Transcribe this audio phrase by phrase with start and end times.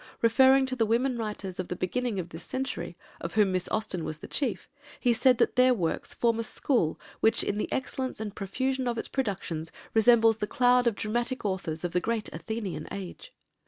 [0.23, 4.03] Referring to the women writers of the beginning of this century, of whom Miss Austen
[4.03, 4.67] was the chief,
[4.99, 8.97] he said that their works "form a school which, in the excellence and profusion of
[8.97, 13.31] its productions, resembles the cloud of dramatic authors of the great Athenian age."